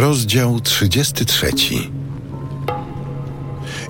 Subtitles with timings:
[0.00, 1.52] Rozdział 33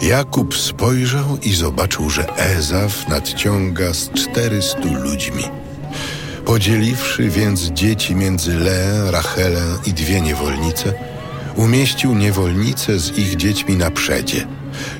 [0.02, 5.44] Jakub spojrzał i zobaczył, że Ezaf nadciąga z czterystu ludźmi.
[6.44, 10.92] Podzieliwszy więc dzieci między Leę, Rachelę i dwie niewolnice,
[11.56, 14.46] umieścił niewolnice z ich dziećmi na przedzie,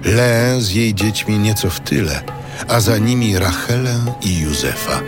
[0.05, 2.23] Leę z jej dziećmi nieco w tyle,
[2.69, 5.01] a za nimi Rachelę i Józefa.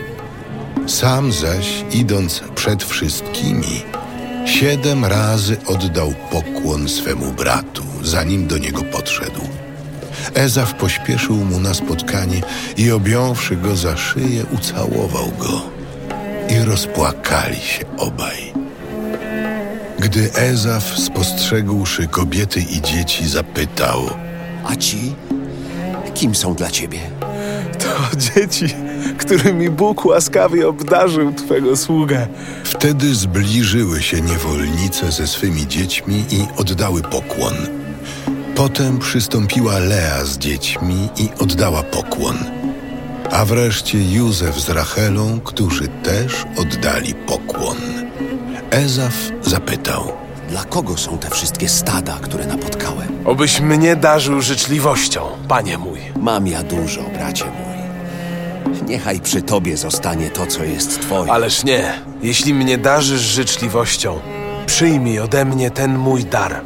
[0.87, 3.83] Sam zaś, idąc przed wszystkimi,
[4.47, 9.49] siedem razy oddał pokłon swemu bratu, zanim do niego podszedł.
[10.35, 12.41] Ezaf pośpieszył mu na spotkanie
[12.77, 15.63] i objąwszy go za szyję, ucałował go.
[16.49, 18.53] I rozpłakali się obaj.
[19.99, 24.11] Gdy Ezaf, spostrzegłszy kobiety i dzieci, zapytał–
[24.65, 25.15] A ci?
[26.15, 26.99] Kim są dla ciebie?
[27.79, 28.67] To dzieci,
[29.19, 32.27] którymi Bóg łaskawie obdarzył Twego sługę.
[32.65, 37.55] Wtedy zbliżyły się niewolnice ze swymi dziećmi i oddały pokłon.
[38.55, 42.37] Potem przystąpiła Lea z dziećmi i oddała pokłon.
[43.31, 47.77] A wreszcie Józef z Rachelą, którzy też oddali pokłon.
[48.71, 50.13] Ezaf zapytał:
[50.51, 53.09] Dla kogo są te wszystkie stada, które napotkałem?
[53.25, 56.01] Obyś mnie darzył życzliwością, panie mój.
[56.21, 57.72] Mam ja dużo, bracie mój.
[58.89, 61.33] Niechaj przy tobie zostanie to, co jest twoje.
[61.33, 64.21] Ależ nie, jeśli mnie darzysz życzliwością,
[64.67, 66.61] przyjmij ode mnie ten mój dar.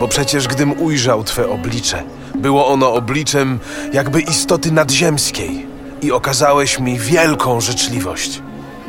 [0.00, 2.02] Bo przecież gdym ujrzał Twe oblicze,
[2.34, 3.58] było ono obliczem
[3.92, 5.66] jakby istoty nadziemskiej
[6.02, 8.42] i okazałeś mi wielką życzliwość.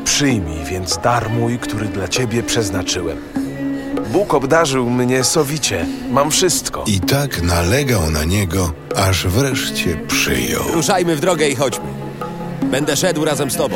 [0.06, 3.18] Przyjmij więc dar mój, który dla Ciebie przeznaczyłem.
[4.12, 6.84] Bóg obdarzył mnie sowicie, mam wszystko.
[6.88, 10.64] I tak nalegał na niego, aż wreszcie przyjął.
[10.74, 12.05] Ruszajmy w drogę i chodźmy.
[12.72, 13.76] Będę szedł razem z tobą.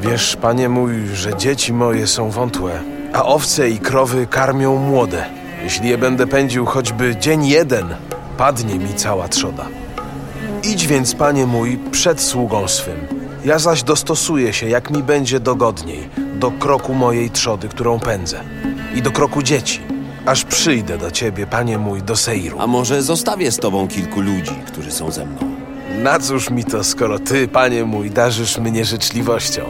[0.00, 2.80] Wiesz, panie mój, że dzieci moje są wątłe,
[3.12, 5.24] a owce i krowy karmią młode.
[5.64, 7.94] Jeśli je będę pędził choćby dzień jeden,
[8.36, 9.66] padnie mi cała trzoda.
[10.62, 13.06] Idź więc, panie mój, przed sługą swym.
[13.44, 18.40] Ja zaś dostosuję się, jak mi będzie dogodniej, do kroku mojej trzody, którą pędzę,
[18.94, 19.80] i do kroku dzieci,
[20.26, 22.60] aż przyjdę do ciebie, panie mój, do Seiru.
[22.60, 25.59] A może zostawię z tobą kilku ludzi, którzy są ze mną?
[26.02, 29.62] Na cóż mi to, skoro ty, panie mój, darzysz mnie życzliwością?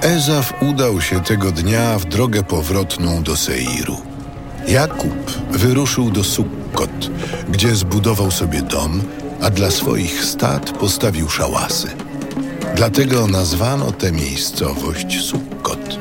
[0.00, 3.96] Ezaf udał się tego dnia w drogę powrotną do Seiru.
[4.68, 7.10] Jakub wyruszył do Sukkot,
[7.48, 9.02] gdzie zbudował sobie dom,
[9.42, 11.88] a dla swoich stad postawił szałasy.
[12.74, 15.98] Dlatego nazwano tę miejscowość Sukkot.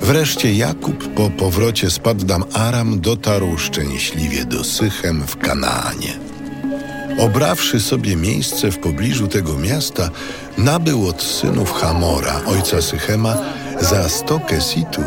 [0.00, 6.35] Wreszcie Jakub po powrocie z Paddam Aram dotarł szczęśliwie do Sychem w Kanaanie.
[7.18, 10.10] Obrawszy sobie miejsce w pobliżu tego miasta,
[10.58, 13.36] nabył od synów Hamora, ojca Sychema,
[13.80, 15.04] za sto kesitów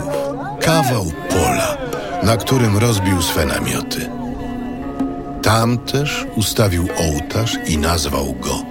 [0.62, 1.78] kawał pola,
[2.24, 4.10] na którym rozbił swe namioty.
[5.42, 8.64] Tam też ustawił ołtarz i nazwał go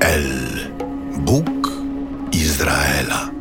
[0.00, 0.30] El,
[1.16, 1.70] Bóg
[2.32, 3.33] Izraela.